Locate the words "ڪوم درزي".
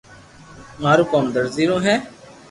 1.11-1.65